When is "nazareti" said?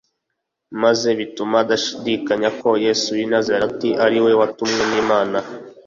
3.31-3.89